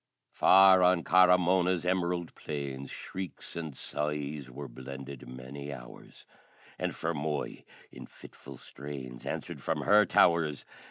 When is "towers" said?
10.07-10.65